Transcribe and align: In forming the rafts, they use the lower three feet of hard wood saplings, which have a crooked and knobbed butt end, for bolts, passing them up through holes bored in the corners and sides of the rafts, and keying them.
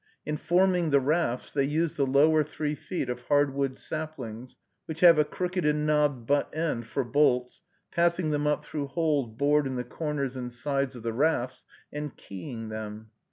In 0.25 0.35
forming 0.35 0.89
the 0.89 0.99
rafts, 0.99 1.51
they 1.51 1.63
use 1.63 1.95
the 1.95 2.07
lower 2.07 2.41
three 2.43 2.73
feet 2.73 3.07
of 3.07 3.21
hard 3.27 3.53
wood 3.53 3.77
saplings, 3.77 4.57
which 4.87 5.01
have 5.01 5.19
a 5.19 5.23
crooked 5.23 5.63
and 5.63 5.85
knobbed 5.85 6.25
butt 6.25 6.49
end, 6.57 6.87
for 6.87 7.03
bolts, 7.03 7.61
passing 7.91 8.31
them 8.31 8.47
up 8.47 8.65
through 8.65 8.87
holes 8.87 9.29
bored 9.37 9.67
in 9.67 9.75
the 9.75 9.83
corners 9.83 10.35
and 10.35 10.51
sides 10.51 10.95
of 10.95 11.03
the 11.03 11.13
rafts, 11.13 11.65
and 11.93 12.17
keying 12.17 12.69
them. 12.69 13.11